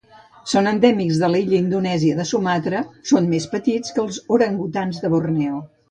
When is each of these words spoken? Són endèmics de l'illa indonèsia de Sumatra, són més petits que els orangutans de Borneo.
Són 0.51 0.69
endèmics 0.69 1.19
de 1.23 1.29
l'illa 1.33 1.59
indonèsia 1.63 2.17
de 2.21 2.27
Sumatra, 2.31 2.81
són 3.13 3.31
més 3.35 3.49
petits 3.55 3.97
que 3.99 4.05
els 4.07 4.23
orangutans 4.39 5.03
de 5.05 5.15
Borneo. 5.19 5.67